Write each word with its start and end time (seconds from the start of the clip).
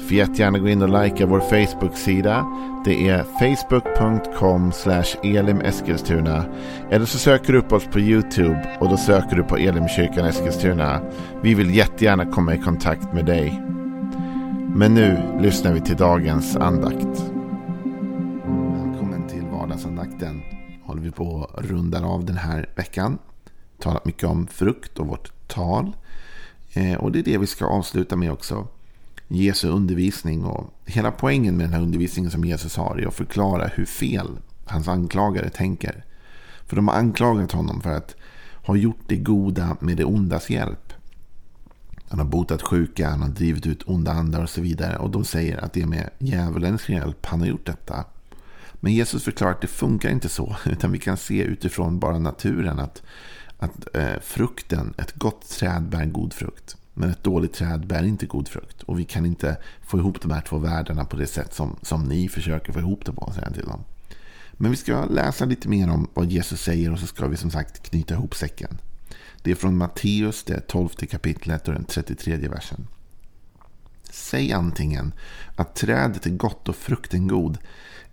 Får 0.00 0.16
jättegärna 0.16 0.58
gå 0.58 0.68
in 0.68 0.82
och 0.82 1.02
likea 1.02 1.26
vår 1.26 1.40
Facebook-sida. 1.40 2.46
Det 2.84 3.08
är 3.08 3.22
facebook.com 3.22 4.72
elimeskilstuna. 5.22 6.44
Eller 6.90 7.06
så 7.06 7.18
söker 7.18 7.52
du 7.52 7.58
upp 7.58 7.72
oss 7.72 7.86
på 7.86 8.00
YouTube 8.00 8.76
och 8.80 8.88
då 8.88 8.96
söker 8.96 9.36
du 9.36 9.42
på 9.42 9.56
Elimkyrkan 9.56 10.26
Eskilstuna. 10.26 11.00
Vi 11.42 11.54
vill 11.54 11.74
jättegärna 11.74 12.26
komma 12.26 12.54
i 12.54 12.58
kontakt 12.58 13.12
med 13.12 13.26
dig. 13.26 13.62
Men 14.74 14.94
nu 14.94 15.38
lyssnar 15.40 15.72
vi 15.72 15.80
till 15.80 15.96
dagens 15.96 16.56
andakt. 16.56 17.32
Välkommen 18.74 19.28
till 19.28 19.46
vardagsandakten. 19.52 20.42
Håller 20.84 21.02
vi 21.02 21.10
på 21.10 21.50
att 21.54 21.64
runda 21.64 22.04
av 22.04 22.24
den 22.24 22.36
här 22.36 22.68
veckan. 22.76 23.18
Talat 23.78 24.04
mycket 24.04 24.24
om 24.24 24.46
frukt 24.46 24.98
och 24.98 25.06
vårt 25.06 25.48
tal. 25.48 25.92
Eh, 26.72 26.94
och 26.94 27.12
det 27.12 27.18
är 27.18 27.22
det 27.22 27.38
vi 27.38 27.46
ska 27.46 27.66
avsluta 27.66 28.16
med 28.16 28.32
också. 28.32 28.66
Jesu 29.32 29.68
undervisning. 29.68 30.44
Och 30.44 30.74
hela 30.86 31.10
poängen 31.10 31.56
med 31.56 31.66
den 31.66 31.72
här 31.72 31.82
undervisningen 31.82 32.30
som 32.30 32.44
Jesus 32.44 32.76
har 32.76 32.98
är 32.98 33.06
att 33.06 33.14
förklara 33.14 33.66
hur 33.66 33.84
fel 33.84 34.38
hans 34.64 34.88
anklagare 34.88 35.50
tänker. 35.50 36.04
För 36.66 36.76
de 36.76 36.88
har 36.88 36.94
anklagat 36.94 37.52
honom 37.52 37.80
för 37.80 37.90
att 37.90 38.16
ha 38.66 38.76
gjort 38.76 39.00
det 39.06 39.16
goda 39.16 39.76
med 39.80 39.96
det 39.96 40.04
ondas 40.04 40.50
hjälp. 40.50 40.92
Han 42.08 42.18
har 42.18 42.26
botat 42.26 42.62
sjuka, 42.62 43.08
han 43.08 43.22
har 43.22 43.28
drivit 43.28 43.66
ut 43.66 43.82
onda 43.86 44.12
andar 44.12 44.42
och 44.42 44.50
så 44.50 44.60
vidare. 44.60 44.98
Och 44.98 45.10
de 45.10 45.24
säger 45.24 45.64
att 45.64 45.72
det 45.72 45.82
är 45.82 45.86
med 45.86 46.10
djävulens 46.18 46.88
hjälp 46.88 47.26
han 47.26 47.40
har 47.40 47.46
gjort 47.46 47.66
detta. 47.66 48.04
Men 48.74 48.92
Jesus 48.92 49.24
förklarar 49.24 49.52
att 49.52 49.60
det 49.60 49.66
funkar 49.66 50.10
inte 50.10 50.28
så. 50.28 50.56
Utan 50.66 50.92
vi 50.92 50.98
kan 50.98 51.16
se 51.16 51.42
utifrån 51.42 51.98
bara 51.98 52.18
naturen 52.18 52.78
att, 52.78 53.02
att 53.58 53.96
eh, 53.96 54.20
frukten, 54.22 54.94
ett 54.98 55.12
gott 55.14 55.48
träd 55.48 55.82
bär 55.82 56.04
god 56.04 56.32
frukt. 56.32 56.76
Men 57.00 57.10
ett 57.10 57.24
dåligt 57.24 57.52
träd 57.52 57.86
bär 57.86 58.02
inte 58.02 58.26
god 58.26 58.48
frukt. 58.48 58.82
Och 58.82 58.98
vi 58.98 59.04
kan 59.04 59.26
inte 59.26 59.56
få 59.82 59.98
ihop 59.98 60.20
de 60.22 60.30
här 60.30 60.40
två 60.40 60.58
världarna 60.58 61.04
på 61.04 61.16
det 61.16 61.26
sätt 61.26 61.54
som, 61.54 61.76
som 61.82 62.04
ni 62.04 62.28
försöker 62.28 62.72
få 62.72 62.78
ihop 62.78 63.04
det 63.04 63.12
på, 63.12 63.30
säger 63.32 63.44
han 63.44 63.54
till 63.54 63.64
dem. 63.64 63.84
Men 64.52 64.70
vi 64.70 64.76
ska 64.76 65.04
läsa 65.04 65.44
lite 65.44 65.68
mer 65.68 65.90
om 65.90 66.08
vad 66.14 66.26
Jesus 66.26 66.62
säger 66.62 66.92
och 66.92 66.98
så 66.98 67.06
ska 67.06 67.26
vi 67.26 67.36
som 67.36 67.50
sagt 67.50 67.82
knyta 67.82 68.14
ihop 68.14 68.34
säcken. 68.34 68.78
Det 69.42 69.50
är 69.50 69.54
från 69.54 69.76
Matteus, 69.76 70.44
det 70.44 70.60
12 70.60 70.88
kapitlet 70.88 71.68
och 71.68 71.74
den 71.74 71.84
33 71.84 72.36
versen. 72.36 72.86
Säg 74.10 74.52
antingen 74.52 75.12
att 75.56 75.74
trädet 75.76 76.26
är 76.26 76.30
gott 76.30 76.68
och 76.68 76.76
frukten 76.76 77.28
god, 77.28 77.58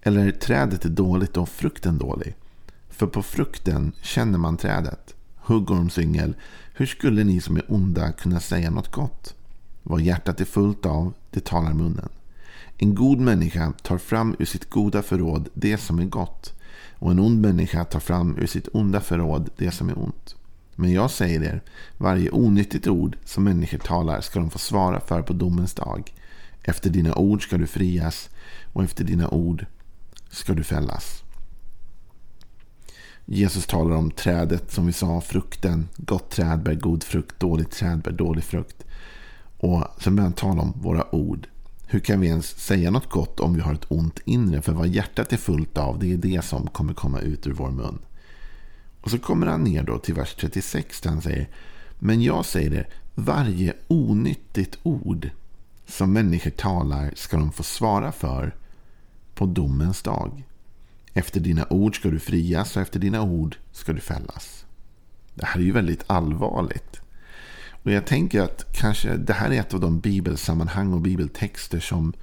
eller 0.01 0.31
trädet 0.31 0.85
är 0.85 0.89
dåligt 0.89 1.37
och 1.37 1.49
frukten 1.49 1.97
dålig. 1.97 2.35
För 2.89 3.07
på 3.07 3.23
frukten 3.23 3.91
känner 4.01 4.37
man 4.37 4.57
trädet. 4.57 5.16
Huggormsyngel, 5.47 6.35
hur 6.73 6.85
skulle 6.85 7.23
ni 7.23 7.41
som 7.41 7.57
är 7.57 7.71
onda 7.71 8.11
kunna 8.11 8.39
säga 8.39 8.69
något 8.69 8.91
gott? 8.91 9.35
Vad 9.83 10.01
hjärtat 10.01 10.41
är 10.41 10.45
fullt 10.45 10.85
av, 10.85 11.13
det 11.31 11.45
talar 11.45 11.73
munnen. 11.73 12.09
En 12.77 12.95
god 12.95 13.19
människa 13.19 13.73
tar 13.81 13.97
fram 13.97 14.35
ur 14.39 14.45
sitt 14.45 14.69
goda 14.69 15.01
förråd 15.01 15.49
det 15.53 15.77
som 15.77 15.99
är 15.99 16.05
gott. 16.05 16.53
Och 16.93 17.11
en 17.11 17.19
ond 17.19 17.41
människa 17.41 17.83
tar 17.85 17.99
fram 17.99 18.37
ur 18.37 18.47
sitt 18.47 18.67
onda 18.73 18.99
förråd 18.99 19.49
det 19.57 19.71
som 19.71 19.89
är 19.89 19.99
ont. 19.99 20.35
Men 20.75 20.91
jag 20.91 21.11
säger 21.11 21.43
er, 21.43 21.61
varje 21.97 22.29
onyttigt 22.29 22.87
ord 22.87 23.17
som 23.25 23.43
människor 23.43 23.77
talar 23.77 24.21
ska 24.21 24.39
de 24.39 24.49
få 24.49 24.59
svara 24.59 24.99
för 24.99 25.21
på 25.21 25.33
domens 25.33 25.73
dag. 25.73 26.13
Efter 26.63 26.89
dina 26.89 27.15
ord 27.15 27.43
ska 27.43 27.57
du 27.57 27.67
frias 27.67 28.29
och 28.73 28.83
efter 28.83 29.03
dina 29.03 29.29
ord 29.29 29.65
ska 30.29 30.53
du 30.53 30.63
fällas. 30.63 31.23
Jesus 33.29 33.67
talar 33.67 33.95
om 33.95 34.11
trädet 34.11 34.71
som 34.71 34.85
vi 34.85 34.93
sa, 34.93 35.21
frukten. 35.21 35.87
Gott 35.97 36.29
träd 36.29 36.63
bär 36.63 36.73
god 36.73 37.03
frukt, 37.03 37.39
dåligt 37.39 37.71
träd 37.71 38.01
bär 38.01 38.11
dålig 38.11 38.43
frukt. 38.43 38.83
Och 39.57 39.83
sen 39.99 40.15
börjar 40.15 40.25
han 40.25 40.33
tala 40.33 40.61
om 40.61 40.73
våra 40.81 41.15
ord. 41.15 41.47
Hur 41.87 41.99
kan 41.99 42.19
vi 42.19 42.27
ens 42.27 42.59
säga 42.59 42.91
något 42.91 43.09
gott 43.09 43.39
om 43.39 43.53
vi 43.53 43.61
har 43.61 43.73
ett 43.73 43.91
ont 43.91 44.19
inre? 44.25 44.61
För 44.61 44.71
vad 44.71 44.87
hjärtat 44.87 45.33
är 45.33 45.37
fullt 45.37 45.77
av, 45.77 45.99
det 45.99 46.13
är 46.13 46.17
det 46.17 46.45
som 46.45 46.67
kommer 46.67 46.93
komma 46.93 47.19
ut 47.19 47.47
ur 47.47 47.53
vår 47.53 47.71
mun. 47.71 47.99
Och 49.01 49.11
så 49.11 49.19
kommer 49.19 49.47
han 49.47 49.63
ner 49.63 49.83
då 49.83 49.97
till 49.97 50.13
vers 50.13 50.35
36 50.39 51.01
där 51.01 51.09
han 51.09 51.21
säger 51.21 51.49
Men 51.99 52.21
jag 52.21 52.45
säger 52.45 52.69
det, 52.69 52.85
varje 53.15 53.73
onyttigt 53.87 54.77
ord 54.83 55.29
som 55.85 56.13
människor 56.13 56.51
talar 56.51 57.11
ska 57.15 57.37
de 57.37 57.51
få 57.51 57.63
svara 57.63 58.11
för 58.11 58.55
på 59.35 59.45
domens 59.45 60.01
dag. 60.01 60.43
Efter 61.17 61.39
dina 61.39 61.65
ord 61.69 61.95
ska 61.95 62.09
du 62.09 62.19
frias 62.19 62.75
och 62.75 62.81
efter 62.81 62.99
dina 62.99 63.21
ord 63.21 63.57
ska 63.71 63.93
du 63.93 63.99
fällas. 63.99 64.65
Det 65.33 65.45
här 65.45 65.59
är 65.59 65.63
ju 65.63 65.71
väldigt 65.71 66.03
allvarligt. 66.07 67.01
Och 67.83 67.91
jag 67.91 68.05
tänker 68.05 68.41
att 68.41 68.65
kanske 68.73 69.17
det 69.17 69.33
här 69.33 69.51
är 69.51 69.59
ett 69.59 69.73
av 69.73 69.79
de 69.79 69.99
bibelsammanhang 69.99 70.93
och 70.93 71.01
bibeltexter 71.01 71.79
som 71.79 72.13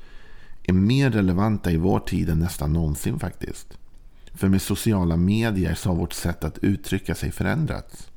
är 0.63 0.73
mer 0.73 1.11
relevanta 1.11 1.71
i 1.71 1.77
vår 1.77 2.01
tid 2.01 2.31
än 2.31 2.39
nästan 2.39 2.73
någonsin 2.73 3.19
faktiskt. 3.19 3.79
För 4.35 4.49
med 4.49 4.63
sociala 4.63 5.17
medier 5.17 5.75
så 5.75 5.89
har 5.89 5.97
vårt 5.97 6.13
sätt 6.13 6.45
att 6.45 6.59
uttrycka 6.59 7.15
sig 7.15 7.33
förändrats. 7.33 8.11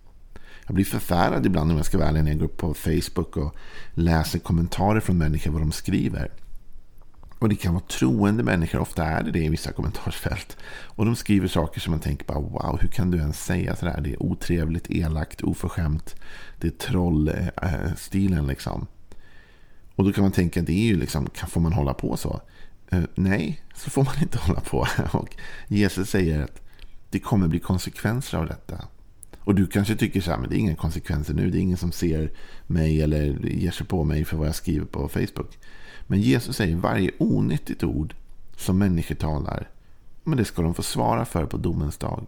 Jag 0.65 0.75
blir 0.75 0.85
förfärad 0.85 1.45
ibland 1.45 1.71
om 1.71 1.77
jag 1.77 1.85
ska 1.85 1.97
vara 1.97 2.09
ärlig 2.09 2.23
när 2.23 2.31
jag 2.31 2.39
går 2.39 2.45
upp 2.45 2.57
på 2.57 2.73
Facebook 2.73 3.37
och 3.37 3.55
läser 3.93 4.39
kommentarer 4.39 4.99
från 4.99 5.17
människor 5.17 5.51
vad 5.51 5.61
de 5.61 5.71
skriver. 5.71 6.31
Och 7.39 7.49
det 7.49 7.55
kan 7.55 7.73
vara 7.73 7.83
troende 7.83 8.43
människor, 8.43 8.79
ofta 8.79 9.05
är 9.05 9.23
det 9.23 9.31
det 9.31 9.43
i 9.43 9.49
vissa 9.49 9.71
kommentarsfält. 9.71 10.57
Och 10.85 11.05
de 11.05 11.15
skriver 11.15 11.47
saker 11.47 11.79
som 11.79 11.91
man 11.91 11.99
tänker 11.99 12.25
bara 12.25 12.39
wow, 12.39 12.77
hur 12.81 12.87
kan 12.87 13.11
du 13.11 13.17
ens 13.17 13.45
säga 13.45 13.75
sådär? 13.75 14.01
Det 14.01 14.13
är 14.13 14.23
otrevligt, 14.23 14.89
elakt, 14.89 15.41
oförskämt. 15.41 16.15
Det 16.59 16.67
är 16.67 16.71
trollstilen 16.71 18.39
eh, 18.39 18.47
liksom. 18.47 18.87
Och 19.95 20.03
då 20.03 20.13
kan 20.13 20.23
man 20.23 20.31
tänka, 20.31 20.61
det 20.61 20.73
är 20.73 20.85
ju 20.85 20.97
liksom, 20.97 21.27
får 21.47 21.61
man 21.61 21.73
hålla 21.73 21.93
på 21.93 22.17
så? 22.17 22.41
Eh, 22.89 23.03
nej, 23.15 23.63
så 23.75 23.89
får 23.89 24.03
man 24.03 24.15
inte 24.21 24.37
hålla 24.41 24.59
på. 24.59 24.87
Och 25.11 25.35
Jesus 25.67 26.09
säger 26.09 26.43
att 26.43 26.61
det 27.09 27.19
kommer 27.19 27.47
bli 27.47 27.59
konsekvenser 27.59 28.37
av 28.37 28.47
detta. 28.47 28.87
Och 29.39 29.55
du 29.55 29.67
kanske 29.67 29.95
tycker 29.95 30.21
så 30.21 30.31
här, 30.31 30.37
men 30.37 30.49
det 30.49 30.55
är 30.55 30.59
inga 30.59 30.75
konsekvenser 30.75 31.33
nu. 31.33 31.49
Det 31.49 31.57
är 31.57 31.61
ingen 31.61 31.77
som 31.77 31.91
ser 31.91 32.31
mig 32.67 33.01
eller 33.01 33.47
ger 33.47 33.71
sig 33.71 33.87
på 33.87 34.03
mig 34.03 34.25
för 34.25 34.37
vad 34.37 34.47
jag 34.47 34.55
skriver 34.55 34.85
på 34.85 35.09
Facebook. 35.09 35.57
Men 36.07 36.21
Jesus 36.21 36.55
säger 36.55 36.75
varje 36.75 37.11
onyttigt 37.17 37.83
ord 37.83 38.15
som 38.55 38.77
människor 38.77 39.15
talar, 39.15 39.69
men 40.23 40.37
det 40.37 40.45
ska 40.45 40.61
de 40.61 40.73
få 40.73 40.83
svara 40.83 41.25
för 41.25 41.45
på 41.45 41.57
domens 41.57 41.97
dag. 41.97 42.25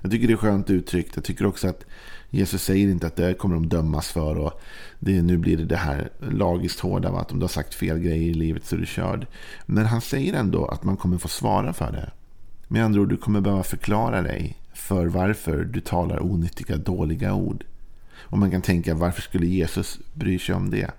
Jag 0.00 0.10
tycker 0.10 0.26
det 0.26 0.32
är 0.32 0.36
skönt 0.36 0.70
uttryckt. 0.70 1.16
Jag 1.16 1.24
tycker 1.24 1.46
också 1.46 1.68
att 1.68 1.84
Jesus 2.30 2.62
säger 2.62 2.88
inte 2.88 3.06
att 3.06 3.16
det 3.16 3.34
kommer 3.34 3.54
de 3.54 3.68
dömas 3.68 4.08
för. 4.08 4.38
och 4.38 4.60
det, 4.98 5.22
Nu 5.22 5.36
blir 5.36 5.56
det 5.56 5.64
det 5.64 5.76
här 5.76 6.10
lagiskt 6.30 6.80
hårda. 6.80 7.10
Va? 7.10 7.20
Att 7.20 7.32
om 7.32 7.38
du 7.38 7.42
har 7.42 7.48
sagt 7.48 7.74
fel 7.74 7.98
grejer 7.98 8.30
i 8.30 8.34
livet 8.34 8.64
så 8.64 8.76
är 8.76 8.80
du 8.80 8.86
körd. 8.86 9.26
Men 9.66 9.86
han 9.86 10.00
säger 10.00 10.34
ändå 10.34 10.66
att 10.66 10.84
man 10.84 10.96
kommer 10.96 11.18
få 11.18 11.28
svara 11.28 11.72
för 11.72 11.92
det. 11.92 12.10
Med 12.68 12.84
andra 12.84 13.00
ord, 13.00 13.08
du 13.08 13.16
kommer 13.16 13.40
behöva 13.40 13.62
förklara 13.62 14.22
dig 14.22 14.56
för 14.74 15.06
varför 15.06 15.64
du 15.64 15.80
talar 15.80 16.22
onyttiga, 16.22 16.76
dåliga 16.76 17.34
ord. 17.34 17.64
Och 18.18 18.38
man 18.38 18.50
kan 18.50 18.62
tänka, 18.62 18.94
varför 18.94 19.22
skulle 19.22 19.46
Jesus 19.46 19.98
bry 20.14 20.38
sig 20.38 20.54
om 20.54 20.70
det? 20.70 20.90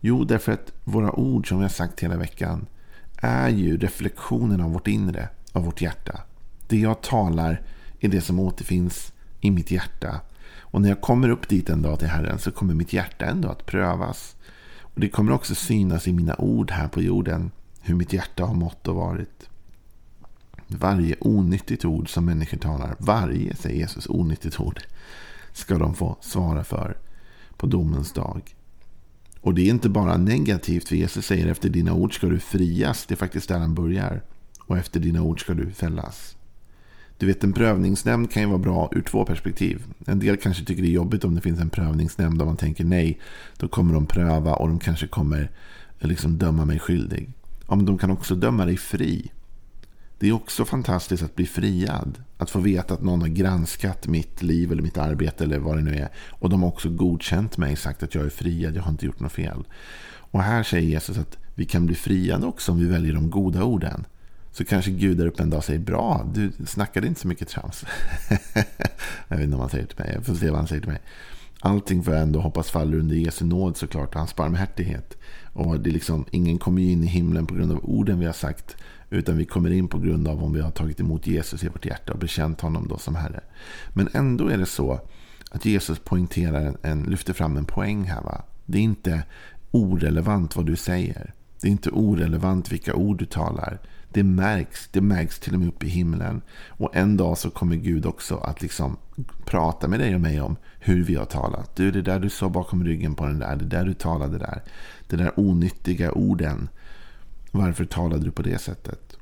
Jo, 0.00 0.24
därför 0.24 0.52
att 0.52 0.72
våra 0.84 1.12
ord 1.12 1.48
som 1.48 1.58
vi 1.58 1.64
har 1.64 1.68
sagt 1.68 2.00
hela 2.00 2.16
veckan 2.16 2.66
är 3.16 3.48
ju 3.48 3.76
reflektionen 3.76 4.60
av 4.60 4.72
vårt 4.72 4.88
inre, 4.88 5.28
av 5.52 5.64
vårt 5.64 5.80
hjärta. 5.80 6.20
Det 6.68 6.78
jag 6.78 7.00
talar 7.00 7.62
är 8.00 8.08
det 8.08 8.20
som 8.20 8.40
återfinns 8.40 9.12
i 9.40 9.50
mitt 9.50 9.70
hjärta. 9.70 10.20
Och 10.60 10.82
när 10.82 10.88
jag 10.88 11.00
kommer 11.00 11.28
upp 11.28 11.48
dit 11.48 11.70
en 11.70 11.82
dag 11.82 11.98
till 11.98 12.08
Herren 12.08 12.38
så 12.38 12.50
kommer 12.50 12.74
mitt 12.74 12.92
hjärta 12.92 13.26
ändå 13.26 13.48
att 13.48 13.66
prövas. 13.66 14.36
Och 14.80 15.00
Det 15.00 15.08
kommer 15.08 15.32
också 15.32 15.54
synas 15.54 16.08
i 16.08 16.12
mina 16.12 16.36
ord 16.36 16.70
här 16.70 16.88
på 16.88 17.02
jorden 17.02 17.50
hur 17.80 17.94
mitt 17.94 18.12
hjärta 18.12 18.44
har 18.44 18.54
mått 18.54 18.88
och 18.88 18.94
varit. 18.94 19.48
Varje 20.66 21.16
onyttigt 21.20 21.84
ord 21.84 22.12
som 22.12 22.24
människor 22.24 22.58
talar, 22.58 22.96
varje, 22.98 23.56
säger 23.56 23.76
Jesus, 23.76 24.06
onyttigt 24.06 24.60
ord 24.60 24.80
ska 25.52 25.78
de 25.78 25.94
få 25.94 26.16
svara 26.20 26.64
för 26.64 26.96
på 27.56 27.66
domens 27.66 28.12
dag. 28.12 28.54
Och 29.40 29.54
det 29.54 29.62
är 29.62 29.70
inte 29.70 29.88
bara 29.88 30.16
negativt, 30.16 30.88
för 30.88 30.96
Jesus 30.96 31.26
säger 31.26 31.46
efter 31.46 31.68
dina 31.68 31.92
ord 31.92 32.14
ska 32.14 32.26
du 32.26 32.38
frias. 32.38 33.06
Det 33.06 33.14
är 33.14 33.16
faktiskt 33.16 33.48
där 33.48 33.58
han 33.58 33.74
börjar. 33.74 34.22
Och 34.60 34.78
efter 34.78 35.00
dina 35.00 35.22
ord 35.22 35.40
ska 35.40 35.54
du 35.54 35.70
fällas. 35.70 36.36
Du 37.18 37.26
vet, 37.26 37.44
en 37.44 37.52
prövningsnämnd 37.52 38.30
kan 38.30 38.42
ju 38.42 38.48
vara 38.48 38.58
bra 38.58 38.88
ur 38.92 39.02
två 39.02 39.24
perspektiv. 39.24 39.84
En 40.06 40.18
del 40.18 40.36
kanske 40.36 40.64
tycker 40.64 40.82
det 40.82 40.88
är 40.88 40.92
jobbigt 40.92 41.24
om 41.24 41.34
det 41.34 41.40
finns 41.40 41.60
en 41.60 41.70
prövningsnämnd 41.70 42.40
och 42.40 42.46
man 42.46 42.56
tänker 42.56 42.84
nej, 42.84 43.18
då 43.56 43.68
kommer 43.68 43.94
de 43.94 44.06
pröva 44.06 44.54
och 44.54 44.68
de 44.68 44.78
kanske 44.78 45.06
kommer 45.06 45.50
liksom 45.98 46.38
döma 46.38 46.64
mig 46.64 46.78
skyldig. 46.78 47.30
Ja, 47.68 47.76
men 47.76 47.86
de 47.86 47.98
kan 47.98 48.10
också 48.10 48.34
döma 48.34 48.64
dig 48.64 48.76
fri. 48.76 49.30
Det 50.18 50.28
är 50.28 50.32
också 50.32 50.64
fantastiskt 50.64 51.22
att 51.22 51.36
bli 51.36 51.46
friad. 51.46 52.22
Att 52.38 52.50
få 52.50 52.58
veta 52.60 52.94
att 52.94 53.02
någon 53.02 53.20
har 53.20 53.28
granskat 53.28 54.06
mitt 54.06 54.42
liv 54.42 54.72
eller 54.72 54.82
mitt 54.82 54.98
arbete 54.98 55.44
eller 55.44 55.58
vad 55.58 55.76
det 55.76 55.82
nu 55.82 55.94
är. 55.94 56.08
Och 56.30 56.50
de 56.50 56.62
har 56.62 56.68
också 56.68 56.90
godkänt 56.90 57.58
mig, 57.58 57.76
sagt 57.76 58.02
att 58.02 58.14
jag 58.14 58.24
är 58.24 58.30
friad, 58.30 58.76
jag 58.76 58.82
har 58.82 58.90
inte 58.90 59.06
gjort 59.06 59.20
något 59.20 59.32
fel. 59.32 59.64
Och 60.30 60.42
här 60.42 60.62
säger 60.62 60.88
Jesus 60.88 61.18
att 61.18 61.36
vi 61.54 61.64
kan 61.64 61.86
bli 61.86 61.94
friade 61.94 62.46
också 62.46 62.72
om 62.72 62.78
vi 62.78 62.86
väljer 62.86 63.12
de 63.12 63.30
goda 63.30 63.64
orden. 63.64 64.04
Så 64.52 64.64
kanske 64.64 64.90
Gud 64.90 65.18
där 65.18 65.26
uppe 65.26 65.42
en 65.42 65.50
dag 65.50 65.64
säger 65.64 65.80
bra, 65.80 66.26
du 66.34 66.52
snackade 66.66 67.06
inte 67.06 67.20
så 67.20 67.28
mycket 67.28 67.48
trams. 67.48 67.84
jag 69.28 69.36
vet 69.36 69.44
inte 69.44 69.54
om 69.54 69.60
han 69.60 69.70
säger 69.70 69.86
till 69.86 69.98
mig, 69.98 70.12
jag 70.14 70.24
får 70.24 70.34
se 70.34 70.50
vad 70.50 70.58
han 70.58 70.68
säger 70.68 70.82
till 70.82 70.90
mig. 70.90 71.00
Allting 71.60 72.02
får 72.02 72.14
jag 72.14 72.22
ändå 72.22 72.40
hoppas 72.40 72.70
faller 72.70 72.98
under 72.98 73.16
Jesu 73.16 73.44
nåd 73.44 73.76
såklart, 73.76 74.14
och 74.14 74.18
hans 74.18 74.36
barmhärtighet. 74.36 75.16
Och 75.52 75.80
det 75.80 75.90
är 75.90 75.92
liksom, 75.92 76.24
ingen 76.30 76.58
kommer 76.58 76.82
ju 76.82 76.90
in 76.90 77.04
i 77.04 77.06
himlen 77.06 77.46
på 77.46 77.54
grund 77.54 77.72
av 77.72 77.80
orden 77.82 78.18
vi 78.18 78.26
har 78.26 78.32
sagt. 78.32 78.76
Utan 79.10 79.36
vi 79.36 79.44
kommer 79.44 79.70
in 79.70 79.88
på 79.88 79.98
grund 79.98 80.28
av 80.28 80.44
om 80.44 80.52
vi 80.52 80.60
har 80.60 80.70
tagit 80.70 81.00
emot 81.00 81.26
Jesus 81.26 81.64
i 81.64 81.68
vårt 81.68 81.86
hjärta 81.86 82.12
och 82.12 82.18
bekänt 82.18 82.60
honom 82.60 82.88
då 82.88 82.98
som 82.98 83.14
Herre. 83.14 83.40
Men 83.92 84.08
ändå 84.12 84.48
är 84.48 84.58
det 84.58 84.66
så 84.66 85.00
att 85.50 85.64
Jesus 85.64 85.98
poängterar 85.98 86.60
en, 86.60 86.76
en 86.82 87.02
lyfter 87.02 87.32
fram 87.32 87.56
en 87.56 87.64
poäng 87.64 88.04
här. 88.04 88.22
Va? 88.22 88.44
Det 88.66 88.78
är 88.78 88.82
inte 88.82 89.22
orelevant 89.70 90.56
vad 90.56 90.66
du 90.66 90.76
säger. 90.76 91.34
Det 91.60 91.68
är 91.68 91.72
inte 91.72 91.90
orelevant 91.90 92.72
vilka 92.72 92.94
ord 92.94 93.18
du 93.18 93.24
talar. 93.24 93.78
Det 94.12 94.22
märks, 94.22 94.88
det 94.92 95.00
märks 95.00 95.38
till 95.38 95.54
och 95.54 95.60
med 95.60 95.68
upp 95.68 95.84
i 95.84 95.88
himlen. 95.88 96.42
Och 96.68 96.96
en 96.96 97.16
dag 97.16 97.38
så 97.38 97.50
kommer 97.50 97.76
Gud 97.76 98.06
också 98.06 98.36
att 98.36 98.62
liksom 98.62 98.96
prata 99.44 99.88
med 99.88 100.00
dig 100.00 100.14
och 100.14 100.20
mig 100.20 100.40
om 100.40 100.56
hur 100.78 101.04
vi 101.04 101.14
har 101.14 101.24
talat. 101.24 101.76
Du, 101.76 101.90
det 101.90 102.02
där 102.02 102.18
du 102.20 102.30
sa 102.30 102.48
bakom 102.48 102.84
ryggen 102.84 103.14
på 103.14 103.26
den 103.26 103.38
där, 103.38 103.56
det 103.56 103.64
där 103.64 103.84
du 103.84 103.94
talade 103.94 104.38
där. 104.38 104.62
Det 105.06 105.16
där 105.16 105.32
onyttiga 105.36 106.12
orden. 106.12 106.68
Varför 107.50 107.84
talade 107.84 108.24
du 108.24 108.30
på 108.30 108.42
det 108.42 108.58
sättet? 108.58 109.18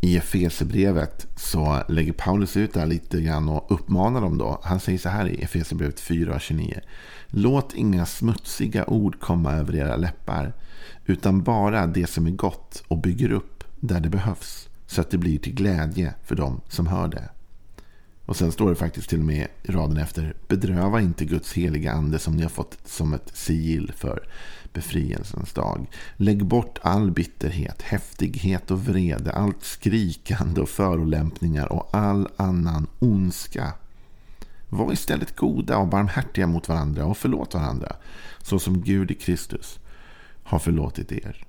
I 0.00 0.16
Efesebrevet 0.16 1.26
så 1.36 1.82
lägger 1.88 2.12
Paulus 2.12 2.56
ut 2.56 2.74
det 2.74 2.80
här 2.80 2.86
lite 2.86 3.20
grann 3.20 3.48
och 3.48 3.66
uppmanar 3.72 4.20
dem 4.20 4.38
då. 4.38 4.60
Han 4.62 4.80
säger 4.80 4.98
så 4.98 5.08
här 5.08 5.28
i 5.28 5.42
Efesebrevet 5.42 6.00
4.29. 6.00 6.80
Låt 7.26 7.74
inga 7.74 8.06
smutsiga 8.06 8.90
ord 8.90 9.20
komma 9.20 9.52
över 9.52 9.76
era 9.76 9.96
läppar. 9.96 10.52
Utan 11.06 11.42
bara 11.42 11.86
det 11.86 12.06
som 12.06 12.26
är 12.26 12.30
gott 12.30 12.82
och 12.88 12.98
bygger 12.98 13.32
upp 13.32 13.64
där 13.80 14.00
det 14.00 14.08
behövs. 14.08 14.68
Så 14.86 15.00
att 15.00 15.10
det 15.10 15.18
blir 15.18 15.38
till 15.38 15.54
glädje 15.54 16.14
för 16.24 16.34
dem 16.34 16.60
som 16.68 16.86
hör 16.86 17.08
det. 17.08 17.28
Och 18.26 18.36
sen 18.36 18.52
står 18.52 18.70
det 18.70 18.76
faktiskt 18.76 19.08
till 19.08 19.18
och 19.18 19.24
med 19.24 19.48
i 19.62 19.72
raden 19.72 19.96
efter. 19.96 20.34
Bedröva 20.48 21.00
inte 21.00 21.24
Guds 21.24 21.52
heliga 21.52 21.92
ande 21.92 22.18
som 22.18 22.36
ni 22.36 22.42
har 22.42 22.50
fått 22.50 22.78
som 22.84 23.14
ett 23.14 23.36
sigill 23.36 23.92
för 23.96 24.28
befrielsens 24.72 25.52
dag. 25.52 25.86
Lägg 26.16 26.46
bort 26.46 26.78
all 26.82 27.10
bitterhet, 27.10 27.82
häftighet 27.82 28.70
och 28.70 28.84
vrede, 28.84 29.32
allt 29.32 29.64
skrikande 29.64 30.60
och 30.60 30.68
förolämpningar 30.68 31.72
och 31.72 31.88
all 31.92 32.28
annan 32.36 32.86
ondska. 32.98 33.72
Var 34.68 34.92
istället 34.92 35.36
goda 35.36 35.78
och 35.78 35.88
barmhärtiga 35.88 36.46
mot 36.46 36.68
varandra 36.68 37.04
och 37.04 37.16
förlåt 37.16 37.54
varandra, 37.54 37.96
så 38.42 38.58
som 38.58 38.82
Gud 38.82 39.10
i 39.10 39.14
Kristus 39.14 39.78
har 40.42 40.58
förlåtit 40.58 41.12
er. 41.12 41.44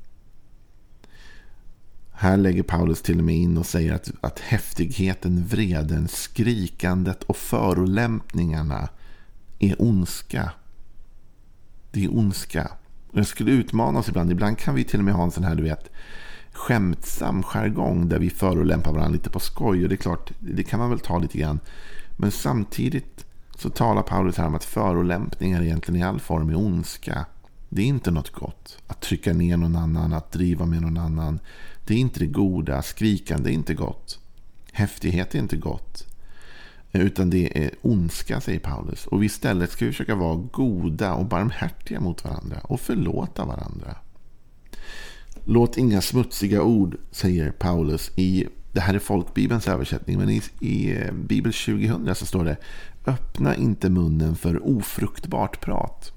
Här 2.11 2.37
lägger 2.37 2.63
Paulus 2.63 3.01
till 3.01 3.17
och 3.17 3.23
med 3.23 3.35
in 3.35 3.57
och 3.57 3.65
säger 3.65 3.93
att, 3.93 4.11
att 4.21 4.39
häftigheten, 4.39 5.45
vreden, 5.45 6.07
skrikandet 6.07 7.23
och 7.23 7.37
förolämpningarna 7.37 8.89
är 9.59 9.81
ondska. 9.81 10.51
Det 11.91 12.03
är 12.03 12.17
ondska. 12.17 12.71
Jag 13.11 13.27
skulle 13.27 13.51
utmana 13.51 13.99
oss 13.99 14.09
ibland. 14.09 14.31
Ibland 14.31 14.57
kan 14.57 14.75
vi 14.75 14.83
till 14.83 14.99
och 14.99 15.05
med 15.05 15.13
ha 15.13 15.23
en 15.23 15.31
sån 15.31 15.43
här, 15.43 15.55
du 15.55 15.63
vet, 15.63 15.91
skämtsam 16.51 17.43
jargong 17.43 18.09
där 18.09 18.19
vi 18.19 18.29
förolämpar 18.29 18.91
varandra 18.91 19.13
lite 19.13 19.29
på 19.29 19.39
skoj. 19.39 19.83
Och 19.83 19.89
det 19.89 19.95
är 19.95 19.97
klart, 19.97 20.31
det 20.39 20.63
kan 20.63 20.79
man 20.79 20.89
väl 20.89 20.99
ta 20.99 21.19
lite 21.19 21.37
grann. 21.37 21.59
Men 22.17 22.31
samtidigt 22.31 23.25
så 23.55 23.69
talar 23.69 24.01
Paulus 24.01 24.37
här 24.37 24.47
om 24.47 24.55
att 24.55 24.63
förolämpningar 24.63 25.61
egentligen 25.61 26.01
i 26.01 26.03
all 26.03 26.19
form 26.19 26.49
är 26.49 26.57
ondska. 26.57 27.25
Det 27.69 27.81
är 27.81 27.85
inte 27.85 28.11
något 28.11 28.31
gott. 28.31 28.77
Att 28.87 29.01
trycka 29.01 29.33
ner 29.33 29.57
någon 29.57 29.75
annan, 29.75 30.13
att 30.13 30.31
driva 30.31 30.65
med 30.65 30.81
någon 30.81 30.97
annan. 30.97 31.39
Det 31.85 31.93
är 31.93 31.97
inte 31.97 32.19
det 32.19 32.27
goda. 32.27 32.81
Skrikande 32.81 33.49
är 33.49 33.53
inte 33.53 33.73
gott. 33.73 34.19
Häftighet 34.71 35.35
är 35.35 35.39
inte 35.39 35.57
gott. 35.57 36.08
Utan 36.91 37.29
det 37.29 37.65
är 37.65 37.71
ondska, 37.81 38.41
säger 38.41 38.59
Paulus. 38.59 39.07
Och 39.07 39.25
istället 39.25 39.71
ska 39.71 39.85
vi 39.85 39.91
försöka 39.91 40.15
vara 40.15 40.35
goda 40.35 41.13
och 41.13 41.25
barmhärtiga 41.25 41.99
mot 41.99 42.23
varandra 42.23 42.59
och 42.63 42.81
förlåta 42.81 43.45
varandra. 43.45 43.95
Låt 45.45 45.77
inga 45.77 46.01
smutsiga 46.01 46.63
ord, 46.63 46.97
säger 47.11 47.51
Paulus 47.51 48.11
i 48.15 48.47
det 48.71 48.79
här 48.79 48.93
är 48.93 48.99
folkbibelns 48.99 49.67
översättning, 49.67 50.17
men 50.17 50.29
i, 50.29 50.41
i 50.59 50.97
Bibel 51.13 51.53
2000 51.53 52.15
så 52.15 52.25
står 52.25 52.45
det 52.45 52.57
Öppna 53.05 53.55
inte 53.55 53.89
munnen 53.89 54.35
för 54.35 54.67
ofruktbart 54.67 55.61
prat. 55.61 56.11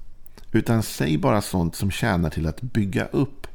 Utan 0.51 0.83
säg 0.83 1.17
bara 1.17 1.41
sånt 1.41 1.75
som 1.75 1.91
tjänar 1.91 2.29
till 2.29 2.47
att 2.47 2.61
bygga 2.61 3.05
upp 3.05 3.47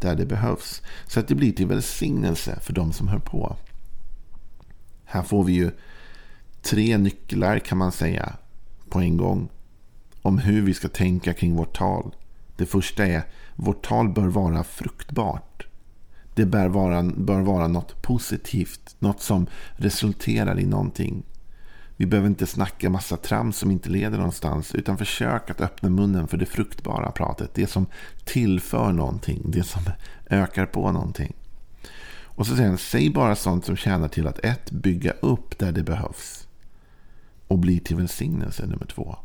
där 0.00 0.16
det 0.16 0.26
behövs. 0.26 0.82
Så 1.06 1.20
att 1.20 1.28
det 1.28 1.34
blir 1.34 1.52
till 1.52 1.66
välsignelse 1.66 2.58
för 2.62 2.72
de 2.72 2.92
som 2.92 3.08
hör 3.08 3.18
på. 3.18 3.56
Här 5.04 5.22
får 5.22 5.44
vi 5.44 5.52
ju 5.52 5.70
tre 6.68 6.98
nycklar 6.98 7.58
kan 7.58 7.78
man 7.78 7.92
säga 7.92 8.32
på 8.88 9.00
en 9.00 9.16
gång. 9.16 9.48
Om 10.22 10.38
hur 10.38 10.62
vi 10.62 10.74
ska 10.74 10.88
tänka 10.88 11.34
kring 11.34 11.56
vårt 11.56 11.76
tal. 11.76 12.14
Det 12.56 12.66
första 12.66 13.06
är 13.06 13.22
vårt 13.56 13.86
tal 13.86 14.08
bör 14.08 14.26
vara 14.26 14.64
fruktbart. 14.64 15.66
Det 16.34 16.46
bör 16.46 16.68
vara, 16.68 17.02
bör 17.02 17.40
vara 17.40 17.68
något 17.68 18.02
positivt. 18.02 18.96
Något 18.98 19.20
som 19.20 19.46
resulterar 19.76 20.60
i 20.60 20.66
någonting. 20.66 21.22
Vi 21.96 22.06
behöver 22.06 22.28
inte 22.28 22.46
snacka 22.46 22.90
massa 22.90 23.16
trams 23.16 23.56
som 23.56 23.70
inte 23.70 23.90
leder 23.90 24.18
någonstans. 24.18 24.74
Utan 24.74 24.98
försök 24.98 25.50
att 25.50 25.60
öppna 25.60 25.88
munnen 25.88 26.28
för 26.28 26.36
det 26.36 26.46
fruktbara 26.46 27.10
pratet. 27.10 27.54
Det 27.54 27.66
som 27.66 27.86
tillför 28.24 28.92
någonting. 28.92 29.42
Det 29.44 29.62
som 29.62 29.82
ökar 30.30 30.66
på 30.66 30.92
någonting. 30.92 31.36
Och 32.38 32.46
så 32.46 32.56
säger 32.56 32.68
han, 32.68 32.78
säg 32.78 33.10
bara 33.10 33.36
sånt 33.36 33.64
som 33.64 33.76
tjänar 33.76 34.08
till 34.08 34.26
att 34.26 34.38
ett, 34.38 34.70
bygga 34.70 35.12
upp 35.12 35.58
där 35.58 35.72
det 35.72 35.82
behövs. 35.82 36.47
Och 37.48 37.58
blir 37.58 37.80
till 37.80 37.96
välsignelse 37.96 38.66
nummer 38.66 38.86
två. 38.86 39.16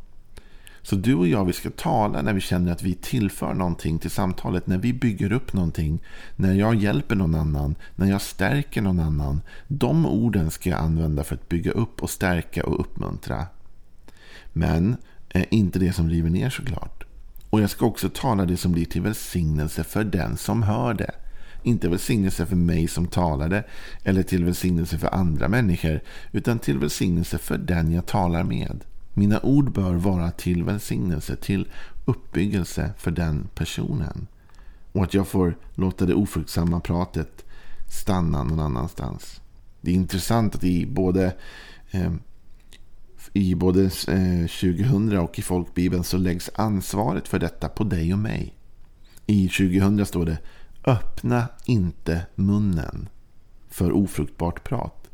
Så 0.81 0.95
du 0.95 1.15
och 1.15 1.27
jag, 1.27 1.45
vi 1.45 1.53
ska 1.53 1.69
tala 1.69 2.21
när 2.21 2.33
vi 2.33 2.41
känner 2.41 2.71
att 2.71 2.83
vi 2.83 2.93
tillför 2.93 3.53
någonting 3.53 3.99
till 3.99 4.09
samtalet. 4.09 4.67
När 4.67 4.77
vi 4.77 4.93
bygger 4.93 5.31
upp 5.31 5.53
någonting. 5.53 6.03
När 6.35 6.53
jag 6.53 6.75
hjälper 6.75 7.15
någon 7.15 7.35
annan. 7.35 7.75
När 7.95 8.07
jag 8.09 8.21
stärker 8.21 8.81
någon 8.81 8.99
annan. 8.99 9.41
De 9.67 10.05
orden 10.05 10.51
ska 10.51 10.69
jag 10.69 10.79
använda 10.79 11.23
för 11.23 11.35
att 11.35 11.49
bygga 11.49 11.71
upp 11.71 12.03
och 12.03 12.09
stärka 12.09 12.65
och 12.65 12.79
uppmuntra. 12.79 13.45
Men 14.53 14.97
eh, 15.29 15.45
inte 15.49 15.79
det 15.79 15.93
som 15.93 16.09
river 16.09 16.29
ner 16.29 16.49
såklart. 16.49 17.03
Och 17.49 17.61
jag 17.61 17.69
ska 17.69 17.85
också 17.85 18.09
tala 18.09 18.45
det 18.45 18.57
som 18.57 18.71
blir 18.71 18.85
till 18.85 19.01
välsignelse 19.01 19.83
för 19.83 20.03
den 20.03 20.37
som 20.37 20.63
hör 20.63 20.93
det. 20.93 21.11
Inte 21.63 21.89
välsignelse 21.89 22.45
för 22.45 22.55
mig 22.55 22.87
som 22.87 23.07
talade 23.07 23.63
eller 24.03 24.23
till 24.23 24.45
välsignelse 24.45 24.97
för 24.97 25.13
andra 25.13 25.47
människor 25.47 25.99
utan 26.31 26.59
till 26.59 26.79
välsignelse 26.79 27.37
för 27.37 27.57
den 27.57 27.91
jag 27.91 28.05
talar 28.05 28.43
med. 28.43 28.83
Mina 29.13 29.39
ord 29.39 29.71
bör 29.71 29.93
vara 29.93 30.31
till 30.31 30.63
välsignelse, 30.63 31.35
till 31.35 31.67
uppbyggelse 32.05 32.93
för 32.97 33.11
den 33.11 33.47
personen. 33.55 34.27
Och 34.91 35.03
att 35.03 35.13
jag 35.13 35.27
får 35.27 35.57
låta 35.73 36.05
det 36.05 36.13
ofruktsamma 36.13 36.79
pratet 36.79 37.45
stanna 37.87 38.43
någon 38.43 38.59
annanstans. 38.59 39.41
Det 39.81 39.91
är 39.91 39.95
intressant 39.95 40.55
att 40.55 40.63
i 40.63 40.85
både, 40.85 41.35
eh, 41.91 42.13
i 43.33 43.55
både 43.55 43.83
eh, 43.83 44.47
2000 44.47 45.17
och 45.17 45.39
i 45.39 45.41
folkbibeln 45.41 46.03
så 46.03 46.17
läggs 46.17 46.49
ansvaret 46.55 47.27
för 47.27 47.39
detta 47.39 47.69
på 47.69 47.83
dig 47.83 48.13
och 48.13 48.19
mig. 48.19 48.53
I 49.25 49.47
2000 49.47 50.05
står 50.05 50.25
det 50.25 50.37
Öppna 50.85 51.47
inte 51.65 52.25
munnen 52.35 53.09
för 53.69 53.91
ofruktbart 53.91 54.63
prat. 54.63 55.09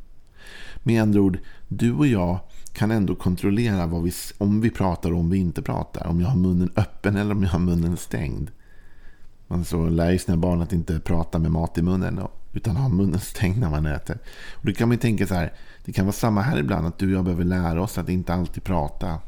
Med 0.84 1.02
andra 1.02 1.22
ord, 1.22 1.40
du 1.68 1.94
och 1.94 2.08
jag 2.08 2.40
kan 2.74 2.92
ändå 2.92 3.16
kontrollera 3.16 3.86
vad 3.86 4.04
vi, 4.04 4.12
om 4.38 4.62
vi 4.62 4.70
pratar 4.70 5.12
och 5.12 5.20
om 5.20 5.30
vi 5.30 5.38
inte 5.38 5.62
pratar. 5.62 6.08
Om 6.08 6.22
jag 6.22 6.28
har 6.28 6.38
munnen 6.38 6.72
öppen 6.76 7.16
eller 7.16 7.32
om 7.32 7.44
jag 7.44 7.50
har 7.50 7.60
munnen 7.60 7.98
stängd. 7.98 8.52
Man 9.48 9.66
så 9.66 9.90
lär 9.90 10.12
ju 10.12 10.20
sina 10.20 10.38
barn 10.38 10.62
att 10.62 10.74
inte 10.74 11.00
prata 11.00 11.40
med 11.40 11.52
mat 11.52 11.78
i 11.78 11.82
munnen 11.82 12.20
utan 12.54 12.76
ha 12.76 12.90
munnen 12.90 13.20
stängd 13.20 13.60
när 13.60 13.70
man 13.70 13.86
äter. 13.86 14.18
Och 14.52 14.66
då 14.66 14.72
kan 14.72 14.90
man 14.90 14.98
tänka 14.98 15.28
så 15.28 15.34
här, 15.34 15.54
det 15.86 15.92
kan 15.92 16.06
vara 16.06 16.14
samma 16.14 16.42
här 16.42 16.60
ibland 16.60 16.88
att 16.88 16.98
du 16.98 17.06
och 17.06 17.18
jag 17.18 17.26
behöver 17.26 17.44
lära 17.44 17.82
oss 17.82 17.98
att 17.98 18.10
inte 18.10 18.34
alltid 18.34 18.64
prata. 18.64 19.20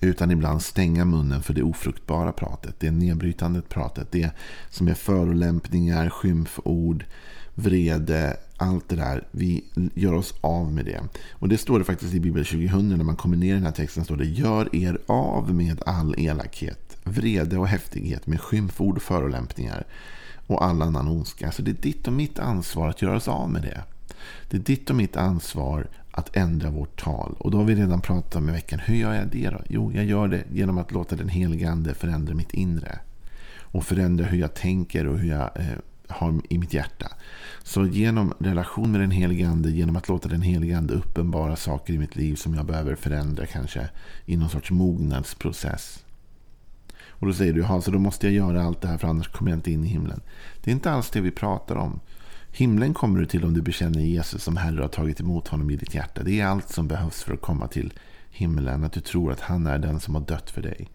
Utan 0.00 0.30
ibland 0.30 0.62
stänga 0.62 1.04
munnen 1.04 1.42
för 1.42 1.54
det 1.54 1.62
ofruktbara 1.62 2.32
pratet, 2.32 2.74
det 2.80 2.90
nedbrytande 2.90 3.62
pratet, 3.62 4.12
det 4.12 4.30
som 4.70 4.88
är 4.88 4.94
förolämpningar, 4.94 6.10
skymford, 6.10 7.04
vrede, 7.54 8.36
allt 8.56 8.88
det 8.88 8.96
där. 8.96 9.26
Vi 9.30 9.64
gör 9.94 10.12
oss 10.12 10.34
av 10.40 10.72
med 10.72 10.84
det. 10.84 11.00
Och 11.32 11.48
det 11.48 11.58
står 11.58 11.78
det 11.78 11.84
faktiskt 11.84 12.14
i 12.14 12.20
Bibel 12.20 12.44
2000 12.44 12.88
när 12.88 13.04
man 13.04 13.16
kommer 13.16 13.36
ner 13.36 13.50
i 13.50 13.54
den 13.54 13.64
här 13.64 13.72
texten. 13.72 14.04
står 14.04 14.16
det 14.16 14.24
Gör 14.24 14.76
er 14.76 14.98
av 15.06 15.54
med 15.54 15.82
all 15.86 16.14
elakhet, 16.18 16.96
vrede 17.04 17.58
och 17.58 17.68
häftighet 17.68 18.26
med 18.26 18.40
skymford 18.40 18.96
och 18.96 19.02
förolämpningar. 19.02 19.86
och 20.48 20.64
all 20.64 20.82
annan 20.82 21.08
ondska. 21.08 21.52
Så 21.52 21.62
det 21.62 21.70
är 21.70 21.82
ditt 21.82 22.06
och 22.06 22.12
mitt 22.12 22.38
ansvar 22.38 22.88
att 22.88 23.02
göra 23.02 23.16
oss 23.16 23.28
av 23.28 23.50
med 23.50 23.62
det. 23.62 23.82
Det 24.50 24.56
är 24.56 24.60
ditt 24.60 24.90
och 24.90 24.96
mitt 24.96 25.16
ansvar 25.16 25.88
att 26.16 26.36
ändra 26.36 26.70
vårt 26.70 27.00
tal. 27.00 27.34
Och 27.38 27.50
då 27.50 27.58
har 27.58 27.64
vi 27.64 27.74
redan 27.74 28.00
pratat 28.00 28.36
om 28.36 28.48
i 28.48 28.52
veckan. 28.52 28.78
Hur 28.78 28.96
gör 28.96 29.14
jag 29.14 29.28
det 29.28 29.50
då? 29.50 29.60
Jo, 29.68 29.92
jag 29.92 30.04
gör 30.04 30.28
det 30.28 30.44
genom 30.52 30.78
att 30.78 30.92
låta 30.92 31.16
den 31.16 31.28
helige 31.28 31.70
Ande 31.70 31.94
förändra 31.94 32.34
mitt 32.34 32.54
inre. 32.54 32.98
Och 33.60 33.84
förändra 33.84 34.24
hur 34.24 34.38
jag 34.38 34.54
tänker 34.54 35.06
och 35.06 35.18
hur 35.18 35.28
jag 35.28 35.50
eh, 35.54 35.66
har 36.08 36.40
i 36.48 36.58
mitt 36.58 36.74
hjärta. 36.74 37.06
Så 37.62 37.86
genom 37.86 38.34
relation 38.38 38.92
med 38.92 39.00
den 39.00 39.10
helige 39.10 39.48
Ande, 39.48 39.70
genom 39.70 39.96
att 39.96 40.08
låta 40.08 40.28
den 40.28 40.42
helige 40.42 40.78
Ande 40.78 40.94
uppenbara 40.94 41.56
saker 41.56 41.94
i 41.94 41.98
mitt 41.98 42.16
liv 42.16 42.34
som 42.34 42.54
jag 42.54 42.66
behöver 42.66 42.94
förändra 42.94 43.46
kanske 43.46 43.88
i 44.26 44.36
någon 44.36 44.48
sorts 44.48 44.70
mognadsprocess. 44.70 46.04
Och 47.08 47.26
då 47.26 47.32
säger 47.32 47.52
du, 47.52 47.60
ja, 47.60 47.80
så 47.80 47.90
då 47.90 47.98
måste 47.98 48.26
jag 48.26 48.34
göra 48.34 48.62
allt 48.62 48.80
det 48.80 48.88
här 48.88 48.98
för 48.98 49.08
annars 49.08 49.28
kommer 49.28 49.50
jag 49.50 49.58
inte 49.58 49.72
in 49.72 49.84
i 49.84 49.88
himlen. 49.88 50.20
Det 50.64 50.70
är 50.70 50.72
inte 50.72 50.90
alls 50.90 51.10
det 51.10 51.20
vi 51.20 51.30
pratar 51.30 51.76
om. 51.76 52.00
Himlen 52.58 52.94
kommer 52.94 53.20
du 53.20 53.26
till 53.26 53.44
om 53.44 53.54
du 53.54 53.62
bekänner 53.62 54.00
Jesus 54.00 54.42
som 54.42 54.56
Herre 54.56 54.76
och 54.76 54.82
har 54.82 54.88
tagit 54.88 55.20
emot 55.20 55.48
honom 55.48 55.70
i 55.70 55.76
ditt 55.76 55.94
hjärta. 55.94 56.22
Det 56.22 56.40
är 56.40 56.46
allt 56.46 56.68
som 56.68 56.88
behövs 56.88 57.22
för 57.22 57.34
att 57.34 57.40
komma 57.40 57.68
till 57.68 57.92
himlen. 58.30 58.84
Att 58.84 58.92
du 58.92 59.00
tror 59.00 59.32
att 59.32 59.40
han 59.40 59.66
är 59.66 59.78
den 59.78 60.00
som 60.00 60.14
har 60.14 60.22
dött 60.22 60.50
för 60.50 60.62
dig. 60.62 60.90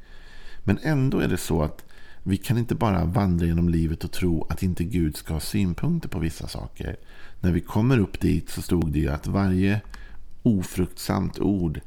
Men 0.64 0.80
ändå 0.84 1.20
är 1.20 1.28
det 1.28 1.38
så 1.38 1.62
att 1.62 1.86
vi 2.24 2.38
kan 2.38 2.58
inte 2.58 2.76
bara 2.76 3.06
vandra 3.06 3.46
genom 3.46 3.70
livet 3.70 4.04
och 4.04 4.12
tro 4.12 4.48
att 4.50 4.64
inte 4.64 4.84
Gud 4.84 5.18
ska 5.18 5.34
ha 5.34 5.40
synpunkter 5.40 6.10
på 6.10 6.20
vissa 6.20 6.48
saker. 6.48 6.96
När 7.40 7.52
vi 7.52 7.62
kommer 7.62 8.00
upp 8.00 8.20
dit 8.20 8.50
så 8.50 8.62
stod 8.62 8.92
det 8.92 9.00
ju 9.00 9.10
att 9.10 9.28
varje 9.28 9.82
ofruktsamt 10.44 11.40
ord, 11.40 11.82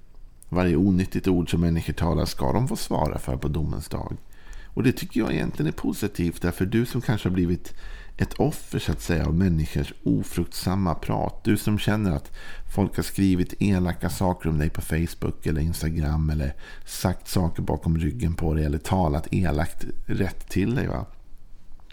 varje 0.49 0.77
onyttigt 0.77 1.29
ord 1.29 1.51
som 1.51 1.61
människor 1.61 1.93
talar 1.93 2.25
ska 2.25 2.53
de 2.53 2.69
få 2.69 2.77
svara 2.77 3.19
för 3.19 3.37
på 3.37 3.49
domens 3.49 3.89
dag. 3.89 4.17
Och 4.65 4.83
det 4.83 4.93
tycker 4.93 5.21
jag 5.21 5.33
egentligen 5.33 5.69
är 5.69 5.77
positivt. 5.77 6.43
Därför 6.43 6.67
du 6.67 6.87
som 6.87 7.01
kanske 7.01 7.29
har 7.29 7.35
blivit 7.35 7.75
ett 8.17 8.35
offer 8.35 8.79
så 8.79 8.93
att 8.93 9.01
säga 9.01 9.27
av 9.27 9.35
människors 9.35 9.93
ofruktsamma 10.03 10.95
prat. 10.95 11.45
Du 11.45 11.57
som 11.57 11.79
känner 11.79 12.11
att 12.11 12.33
folk 12.75 12.97
har 12.97 13.03
skrivit 13.03 13.55
elaka 13.59 14.11
saker 14.11 14.49
om 14.49 14.59
dig 14.59 14.71
på 14.71 14.81
Facebook 14.81 15.47
eller 15.47 15.61
Instagram 15.61 16.31
eller 16.31 16.55
sagt 16.85 17.29
saker 17.29 17.63
bakom 17.63 17.99
ryggen 17.99 18.35
på 18.35 18.55
dig 18.55 18.65
eller 18.65 18.79
talat 18.79 19.29
elakt 19.31 19.85
rätt 20.07 20.49
till 20.49 20.75
dig. 20.75 20.87
Va? 20.87 21.07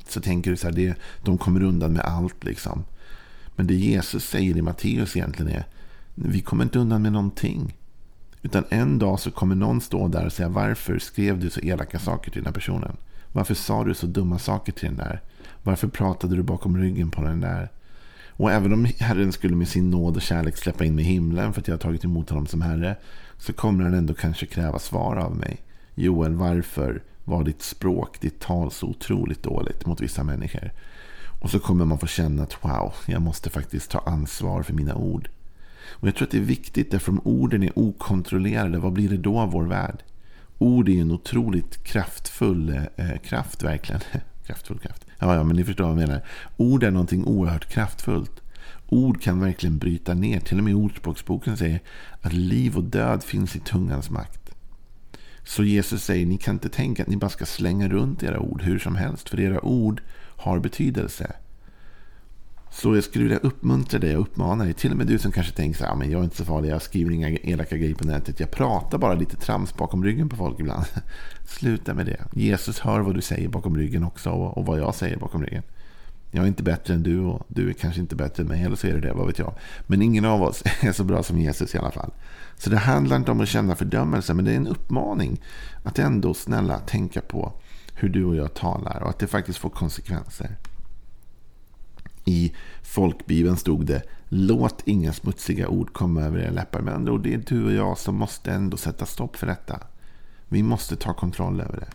Så 0.07 0.21
tänker 0.21 0.51
du 0.51 0.57
så 0.57 0.67
här, 0.67 0.75
det, 0.75 0.95
de 1.23 1.37
kommer 1.37 1.63
undan 1.63 1.93
med 1.93 2.05
allt 2.05 2.43
liksom. 2.43 2.83
Men 3.55 3.67
det 3.67 3.75
Jesus 3.75 4.25
säger 4.25 4.57
i 4.57 4.61
Matteus 4.61 5.15
egentligen 5.15 5.51
är, 5.51 5.65
vi 6.15 6.41
kommer 6.41 6.63
inte 6.63 6.79
undan 6.79 7.01
med 7.01 7.11
någonting. 7.11 7.77
Utan 8.41 8.63
en 8.69 8.99
dag 8.99 9.19
så 9.19 9.31
kommer 9.31 9.55
någon 9.55 9.81
stå 9.81 10.07
där 10.07 10.25
och 10.25 10.33
säga, 10.33 10.49
varför 10.49 10.99
skrev 10.99 11.39
du 11.39 11.49
så 11.49 11.59
elaka 11.59 11.99
saker 11.99 12.31
till 12.31 12.41
den 12.41 12.45
här 12.45 12.53
personen? 12.53 12.97
Varför 13.31 13.53
sa 13.53 13.83
du 13.83 13.93
så 13.93 14.07
dumma 14.07 14.39
saker 14.39 14.71
till 14.71 14.87
den 14.87 14.97
där? 14.97 15.21
Varför 15.63 15.87
pratade 15.87 16.35
du 16.35 16.43
bakom 16.43 16.77
ryggen 16.77 17.11
på 17.11 17.21
den 17.21 17.41
där? 17.41 17.69
Och 18.29 18.51
även 18.51 18.73
om 18.73 18.85
Herren 18.99 19.31
skulle 19.31 19.55
med 19.55 19.67
sin 19.67 19.91
nåd 19.91 20.15
och 20.15 20.21
kärlek 20.21 20.57
släppa 20.57 20.85
in 20.85 20.95
mig 20.95 21.05
i 21.05 21.07
himlen 21.07 21.53
för 21.53 21.61
att 21.61 21.67
jag 21.67 21.75
har 21.75 21.79
tagit 21.79 22.03
emot 22.03 22.29
honom 22.29 22.47
som 22.47 22.61
Herre. 22.61 22.95
Så 23.37 23.53
kommer 23.53 23.83
han 23.83 23.93
ändå 23.93 24.13
kanske 24.13 24.45
kräva 24.45 24.79
svar 24.79 25.15
av 25.15 25.35
mig. 25.35 25.57
Joel, 25.95 26.35
varför 26.35 27.03
var 27.23 27.43
ditt 27.43 27.61
språk, 27.61 28.21
ditt 28.21 28.39
tal 28.39 28.71
så 28.71 28.87
otroligt 28.87 29.43
dåligt 29.43 29.85
mot 29.85 30.01
vissa 30.01 30.23
människor? 30.23 30.71
Och 31.41 31.49
så 31.49 31.59
kommer 31.59 31.85
man 31.85 31.99
få 31.99 32.07
känna 32.07 32.43
att 32.43 32.63
wow, 32.63 32.93
jag 33.05 33.21
måste 33.21 33.49
faktiskt 33.49 33.91
ta 33.91 33.99
ansvar 33.99 34.63
för 34.63 34.73
mina 34.73 34.95
ord. 34.95 35.29
Och 35.89 36.07
jag 36.07 36.15
tror 36.15 36.25
att 36.25 36.31
det 36.31 36.37
är 36.37 36.41
viktigt 36.41 36.91
därför 36.91 37.11
om 37.11 37.21
orden 37.23 37.63
är 37.63 37.79
okontrollerade, 37.79 38.79
vad 38.79 38.93
blir 38.93 39.09
det 39.09 39.17
då 39.17 39.39
av 39.39 39.51
vår 39.51 39.63
värld? 39.63 40.03
Ord 40.57 40.89
är 40.89 40.93
ju 40.93 41.01
en 41.01 41.11
otroligt 41.11 41.83
kraftfull 41.83 42.81
eh, 42.95 43.17
kraft 43.17 43.63
verkligen 43.63 44.01
kraftfull 44.51 44.79
kraft. 44.79 45.05
Ja, 45.19 45.35
ja, 45.35 45.43
men 45.43 45.55
ni 45.55 45.63
förstår 45.63 45.83
vad 45.83 46.01
jag 46.01 46.07
menar. 46.07 46.21
Ord 46.57 46.83
är 46.83 46.91
någonting 46.91 47.25
oerhört 47.25 47.65
kraftfullt. 47.65 48.41
Ord 48.89 49.21
kan 49.21 49.39
verkligen 49.39 49.77
bryta 49.77 50.13
ner. 50.13 50.39
Till 50.39 50.57
och 50.57 50.63
med 50.63 50.75
Ordspråksboken 50.75 51.57
säger 51.57 51.79
att 52.21 52.33
liv 52.33 52.77
och 52.77 52.83
död 52.83 53.23
finns 53.23 53.55
i 53.55 53.59
tungans 53.59 54.09
makt. 54.09 54.51
Så 55.43 55.63
Jesus 55.63 56.03
säger, 56.03 56.25
ni 56.25 56.37
kan 56.37 56.55
inte 56.55 56.69
tänka 56.69 57.03
att 57.03 57.09
ni 57.09 57.17
bara 57.17 57.29
ska 57.29 57.45
slänga 57.45 57.89
runt 57.89 58.23
era 58.23 58.39
ord 58.39 58.61
hur 58.61 58.79
som 58.79 58.95
helst. 58.95 59.29
För 59.29 59.39
era 59.39 59.65
ord 59.65 60.01
har 60.37 60.59
betydelse. 60.59 61.35
Så 62.73 62.95
jag 62.95 63.03
skulle 63.03 63.23
vilja 63.23 63.37
uppmuntra 63.37 63.99
dig 63.99 64.15
och 64.15 64.21
uppmana 64.21 64.63
dig. 64.63 64.73
Till 64.73 64.91
och 64.91 64.97
med 64.97 65.07
du 65.07 65.19
som 65.19 65.31
kanske 65.31 65.53
tänker 65.53 65.77
så 65.77 65.85
här, 65.85 65.91
ah, 65.91 65.95
men 65.95 66.11
jag 66.11 66.19
är 66.19 66.23
inte 66.23 66.37
så 66.37 66.45
farlig, 66.45 66.69
jag 66.69 66.81
skriver 66.81 67.11
inga 67.11 67.29
elaka 67.29 67.77
grejer 67.77 67.95
på 67.95 68.07
nätet. 68.07 68.39
Jag 68.39 68.51
pratar 68.51 68.97
bara 68.97 69.13
lite 69.13 69.37
trams 69.37 69.75
bakom 69.75 70.03
ryggen 70.03 70.29
på 70.29 70.35
folk 70.35 70.59
ibland. 70.59 70.85
Sluta 71.47 71.93
med 71.93 72.05
det. 72.05 72.23
Jesus 72.33 72.79
hör 72.79 72.99
vad 72.99 73.15
du 73.15 73.21
säger 73.21 73.49
bakom 73.49 73.77
ryggen 73.77 74.03
också 74.03 74.29
och 74.29 74.65
vad 74.65 74.79
jag 74.79 74.95
säger 74.95 75.17
bakom 75.17 75.43
ryggen. 75.43 75.63
Jag 76.31 76.43
är 76.43 76.47
inte 76.47 76.63
bättre 76.63 76.93
än 76.93 77.03
du 77.03 77.19
och 77.19 77.45
du 77.47 77.69
är 77.69 77.73
kanske 77.73 78.01
inte 78.01 78.15
bättre 78.15 78.43
än 78.43 78.49
mig. 78.49 78.63
Eller 78.63 78.75
så 78.75 78.87
är 78.87 78.93
det 78.93 78.99
det, 78.99 79.13
vad 79.13 79.27
vet 79.27 79.39
jag. 79.39 79.53
Men 79.87 80.01
ingen 80.01 80.25
av 80.25 80.43
oss 80.43 80.63
är 80.81 80.91
så 80.91 81.03
bra 81.03 81.23
som 81.23 81.37
Jesus 81.37 81.75
i 81.75 81.77
alla 81.77 81.91
fall. 81.91 82.11
Så 82.57 82.69
det 82.69 82.77
handlar 82.77 83.15
inte 83.15 83.31
om 83.31 83.41
att 83.41 83.47
känna 83.47 83.75
fördömelse, 83.75 84.33
men 84.33 84.45
det 84.45 84.51
är 84.51 84.57
en 84.57 84.67
uppmaning 84.67 85.41
att 85.83 85.99
ändå 85.99 86.33
snälla 86.33 86.79
tänka 86.79 87.21
på 87.21 87.53
hur 87.93 88.09
du 88.09 88.25
och 88.25 88.35
jag 88.35 88.53
talar 88.53 89.03
och 89.03 89.09
att 89.09 89.19
det 89.19 89.27
faktiskt 89.27 89.59
får 89.59 89.69
konsekvenser. 89.69 90.57
I 92.31 92.53
folkbibeln 92.81 93.57
stod 93.57 93.85
det 93.85 94.03
Låt 94.33 94.81
inga 94.85 95.13
smutsiga 95.13 95.67
ord 95.67 95.93
komma 95.93 96.21
över 96.21 96.39
era 96.39 96.51
läppar. 96.51 96.81
Men 96.81 96.93
ändå, 96.93 97.17
det 97.17 97.33
är 97.33 97.43
du 97.47 97.65
och 97.65 97.73
jag 97.73 97.97
som 97.97 98.15
måste 98.15 98.51
ändå 98.51 98.77
sätta 98.77 99.05
stopp 99.05 99.35
för 99.35 99.47
detta. 99.47 99.79
Vi 100.47 100.63
måste 100.63 100.95
ta 100.95 101.13
kontroll 101.13 101.61
över 101.61 101.79
det. 101.79 101.89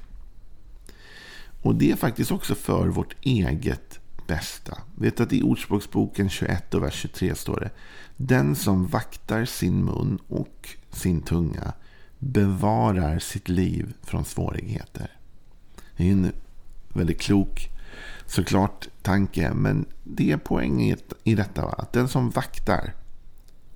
Och 1.63 1.75
det 1.75 1.91
är 1.91 1.97
faktiskt 1.97 2.31
också 2.31 2.55
för 2.55 2.89
vårt 2.89 3.17
eget 3.21 4.01
bästa. 4.27 4.79
Vet 4.95 5.21
att 5.21 5.33
i 5.33 5.43
Ordspråksboken 5.43 6.29
21 6.29 6.75
och 6.75 6.83
vers 6.83 6.95
23 6.95 7.35
står 7.35 7.61
det. 7.61 7.71
Den 8.17 8.57
som 8.57 8.87
vaktar 8.87 9.45
sin 9.45 9.85
mun 9.85 10.19
och 10.29 10.69
sin 10.91 11.23
tunga 11.23 11.73
bevarar 12.19 13.19
sitt 13.19 13.49
liv 13.49 13.95
från 14.03 14.25
svårigheter. 14.25 15.11
Det 15.97 16.09
är 16.09 16.13
en 16.13 16.33
väldigt 16.89 17.21
klok 17.21 17.76
såklart 18.27 18.89
tanke. 19.03 19.55
Men 19.55 19.85
det 20.05 20.33
är 20.33 20.37
poängen 20.37 20.99
i 21.25 21.35
detta. 21.35 21.63
Va? 21.63 21.75
Att 21.79 21.93
den 21.93 22.09
som 22.09 22.31
vaktar. 22.31 22.93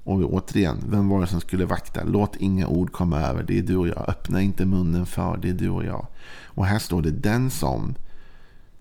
Och 0.05 0.35
återigen, 0.35 0.85
vem 0.89 1.09
var 1.09 1.21
det 1.21 1.27
som 1.27 1.41
skulle 1.41 1.65
vakta? 1.65 2.05
Låt 2.05 2.37
inga 2.37 2.67
ord 2.67 2.93
komma 2.93 3.21
över. 3.21 3.43
Det 3.43 3.59
är 3.59 3.63
du 3.63 3.77
och 3.77 3.89
jag. 3.89 4.09
Öppna 4.09 4.41
inte 4.41 4.65
munnen 4.65 5.07
för. 5.07 5.37
Det 5.37 5.49
är 5.49 5.55
du 5.55 5.69
och 5.69 5.85
jag. 5.85 6.07
Och 6.45 6.67
här 6.67 6.79
står 6.79 7.03
det 7.03 7.11
den 7.11 7.51
som 7.51 7.95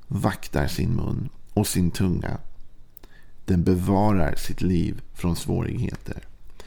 vaktar 0.08 0.68
sin 0.68 0.96
mun 0.96 1.30
och 1.54 1.68
sin 1.68 1.92
tunga. 1.92 2.38
Den 3.46 3.64
bevarar 3.64 4.36
sitt 4.36 4.62
liv 4.62 5.02
från 5.14 5.36
svårigheter. 5.36 6.24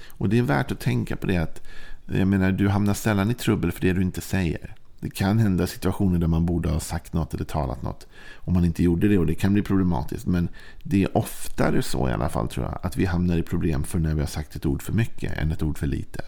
Och 0.08 0.28
det 0.28 0.38
är 0.38 0.42
värt 0.42 0.72
att 0.72 0.80
tänka 0.80 1.16
på 1.16 1.26
det 1.26 1.36
att 1.36 1.62
jag 2.06 2.28
menar, 2.28 2.52
du 2.52 2.68
hamnar 2.68 2.94
sällan 2.94 3.30
i 3.30 3.34
trubbel 3.34 3.72
för 3.72 3.80
det 3.80 3.92
du 3.92 4.02
inte 4.02 4.20
säger. 4.20 4.74
Det 5.02 5.10
kan 5.10 5.38
hända 5.38 5.66
situationer 5.66 6.18
där 6.18 6.26
man 6.26 6.46
borde 6.46 6.68
ha 6.68 6.80
sagt 6.80 7.12
något 7.12 7.34
eller 7.34 7.44
talat 7.44 7.82
något. 7.82 8.06
Om 8.36 8.54
man 8.54 8.64
inte 8.64 8.82
gjorde 8.82 9.08
det 9.08 9.18
och 9.18 9.26
det 9.26 9.34
kan 9.34 9.52
bli 9.52 9.62
problematiskt. 9.62 10.26
Men 10.26 10.48
det 10.82 11.02
är 11.02 11.16
oftare 11.16 11.82
så 11.82 12.08
i 12.08 12.12
alla 12.12 12.28
fall 12.28 12.48
tror 12.48 12.66
jag. 12.66 12.78
Att 12.82 12.96
vi 12.96 13.04
hamnar 13.04 13.36
i 13.36 13.42
problem 13.42 13.84
för 13.84 13.98
när 13.98 14.14
vi 14.14 14.20
har 14.20 14.26
sagt 14.26 14.56
ett 14.56 14.66
ord 14.66 14.82
för 14.82 14.92
mycket 14.92 15.38
än 15.38 15.52
ett 15.52 15.62
ord 15.62 15.78
för 15.78 15.86
lite. 15.86 16.24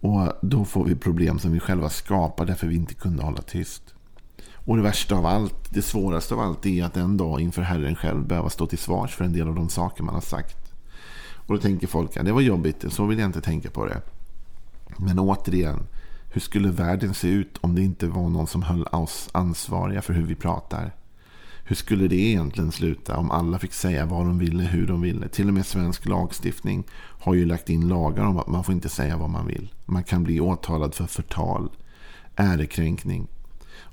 Och 0.00 0.32
då 0.42 0.64
får 0.64 0.84
vi 0.84 0.94
problem 0.94 1.38
som 1.38 1.52
vi 1.52 1.60
själva 1.60 1.88
skapar 1.88 2.46
därför 2.46 2.66
vi 2.66 2.74
inte 2.76 2.94
kunde 2.94 3.22
hålla 3.22 3.42
tyst. 3.42 3.94
Och 4.54 4.76
det 4.76 4.82
värsta 4.82 5.16
av 5.16 5.26
allt, 5.26 5.74
det 5.74 5.82
svåraste 5.82 6.34
av 6.34 6.40
allt 6.40 6.66
är 6.66 6.84
att 6.84 6.96
en 6.96 7.16
dag 7.16 7.40
inför 7.40 7.62
Herren 7.62 7.94
själv 7.94 8.26
behöva 8.26 8.50
stå 8.50 8.66
till 8.66 8.78
svars 8.78 9.14
för 9.14 9.24
en 9.24 9.32
del 9.32 9.48
av 9.48 9.54
de 9.54 9.68
saker 9.68 10.02
man 10.02 10.14
har 10.14 10.20
sagt. 10.20 10.72
Och 11.46 11.54
då 11.54 11.60
tänker 11.60 11.86
folk, 11.86 12.10
ja 12.14 12.22
det 12.22 12.32
var 12.32 12.40
jobbigt, 12.40 12.84
så 12.88 13.06
vill 13.06 13.18
jag 13.18 13.28
inte 13.28 13.40
tänka 13.40 13.70
på 13.70 13.86
det. 13.86 14.00
Men 14.98 15.18
återigen, 15.18 15.86
hur 16.36 16.40
skulle 16.40 16.70
världen 16.70 17.14
se 17.14 17.28
ut 17.28 17.58
om 17.60 17.74
det 17.74 17.82
inte 17.82 18.06
var 18.06 18.28
någon 18.28 18.46
som 18.46 18.62
höll 18.62 18.86
oss 18.86 19.28
ansvariga 19.32 20.02
för 20.02 20.12
hur 20.12 20.26
vi 20.26 20.34
pratar? 20.34 20.94
Hur 21.64 21.76
skulle 21.76 22.08
det 22.08 22.16
egentligen 22.16 22.72
sluta 22.72 23.16
om 23.16 23.30
alla 23.30 23.58
fick 23.58 23.72
säga 23.72 24.06
vad 24.06 24.26
de 24.26 24.38
ville, 24.38 24.62
hur 24.62 24.86
de 24.86 25.00
ville? 25.00 25.28
Till 25.28 25.48
och 25.48 25.54
med 25.54 25.66
svensk 25.66 26.06
lagstiftning 26.06 26.84
har 26.94 27.34
ju 27.34 27.46
lagt 27.46 27.70
in 27.70 27.88
lagar 27.88 28.24
om 28.24 28.38
att 28.38 28.46
man 28.46 28.64
får 28.64 28.74
inte 28.74 28.88
säga 28.88 29.16
vad 29.16 29.30
man 29.30 29.46
vill. 29.46 29.72
Man 29.84 30.04
kan 30.04 30.24
bli 30.24 30.40
åtalad 30.40 30.94
för 30.94 31.06
förtal, 31.06 31.70
ärekränkning. 32.36 33.28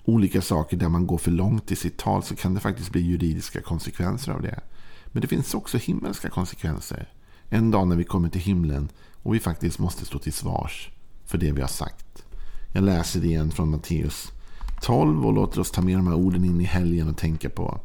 Olika 0.05 0.41
saker 0.41 0.77
där 0.77 0.89
man 0.89 1.07
går 1.07 1.17
för 1.17 1.31
långt 1.31 1.71
i 1.71 1.75
sitt 1.75 1.97
tal 1.97 2.23
så 2.23 2.35
kan 2.35 2.53
det 2.53 2.59
faktiskt 2.59 2.91
bli 2.91 3.01
juridiska 3.01 3.61
konsekvenser 3.61 4.31
av 4.31 4.41
det. 4.41 4.59
Men 5.05 5.21
det 5.21 5.27
finns 5.27 5.53
också 5.53 5.77
himmelska 5.77 6.29
konsekvenser. 6.29 7.09
En 7.49 7.71
dag 7.71 7.87
när 7.87 7.95
vi 7.95 8.03
kommer 8.03 8.29
till 8.29 8.41
himlen 8.41 8.89
och 9.23 9.35
vi 9.35 9.39
faktiskt 9.39 9.79
måste 9.79 10.05
stå 10.05 10.19
till 10.19 10.33
svars 10.33 10.89
för 11.25 11.37
det 11.37 11.51
vi 11.51 11.61
har 11.61 11.67
sagt. 11.67 12.22
Jag 12.75 12.83
läser 12.83 13.19
det 13.19 13.27
igen 13.27 13.51
från 13.51 13.71
Matteus 13.71 14.31
12 14.81 15.25
och 15.25 15.33
låter 15.33 15.59
oss 15.59 15.71
ta 15.71 15.81
med 15.81 15.97
de 15.97 16.07
här 16.07 16.15
orden 16.15 16.45
in 16.45 16.61
i 16.61 16.63
helgen 16.63 17.09
och 17.09 17.17
tänka 17.17 17.49
på. 17.49 17.79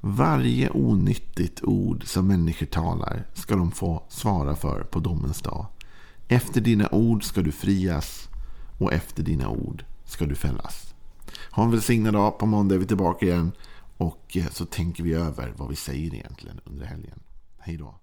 Varje 0.00 0.70
onyttigt 0.70 1.62
ord 1.62 2.04
som 2.06 2.26
människor 2.26 2.66
talar 2.66 3.26
ska 3.34 3.56
de 3.56 3.70
få 3.70 4.02
svara 4.08 4.56
för 4.56 4.82
på 4.82 5.00
domens 5.00 5.42
dag. 5.42 5.66
Efter 6.28 6.60
dina 6.60 6.88
ord 6.92 7.24
ska 7.24 7.42
du 7.42 7.52
frias 7.52 8.28
och 8.78 8.92
efter 8.92 9.22
dina 9.22 9.48
ord 9.48 9.84
ska 10.04 10.26
du 10.26 10.34
fällas. 10.34 10.94
Ha 11.50 11.64
en 11.64 11.70
välsignad 11.70 12.14
dag. 12.14 12.38
På 12.38 12.46
måndag 12.46 12.74
är 12.74 12.78
vi 12.78 12.86
tillbaka 12.86 13.26
igen. 13.26 13.52
Och 13.96 14.36
så 14.50 14.64
tänker 14.64 15.04
vi 15.04 15.12
över 15.12 15.52
vad 15.56 15.68
vi 15.68 15.76
säger 15.76 16.14
egentligen 16.14 16.60
under 16.64 16.86
helgen. 16.86 17.20
Hej 17.58 17.76
då. 17.76 17.94